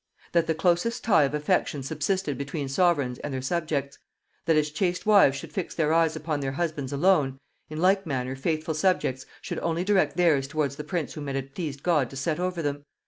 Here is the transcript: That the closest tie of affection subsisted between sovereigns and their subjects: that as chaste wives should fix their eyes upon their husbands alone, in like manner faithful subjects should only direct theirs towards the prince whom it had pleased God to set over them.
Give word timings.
That 0.31 0.47
the 0.47 0.55
closest 0.55 1.03
tie 1.03 1.25
of 1.25 1.35
affection 1.35 1.83
subsisted 1.83 2.35
between 2.35 2.67
sovereigns 2.67 3.19
and 3.19 3.31
their 3.31 3.41
subjects: 3.43 3.99
that 4.45 4.55
as 4.55 4.71
chaste 4.71 5.05
wives 5.05 5.37
should 5.37 5.53
fix 5.53 5.75
their 5.75 5.93
eyes 5.93 6.15
upon 6.15 6.39
their 6.39 6.53
husbands 6.53 6.91
alone, 6.91 7.37
in 7.69 7.79
like 7.79 8.07
manner 8.07 8.35
faithful 8.35 8.73
subjects 8.73 9.27
should 9.43 9.59
only 9.59 9.83
direct 9.83 10.17
theirs 10.17 10.47
towards 10.47 10.77
the 10.77 10.83
prince 10.83 11.13
whom 11.13 11.29
it 11.29 11.35
had 11.35 11.53
pleased 11.53 11.83
God 11.83 12.09
to 12.09 12.15
set 12.15 12.39
over 12.39 12.63
them. 12.63 12.83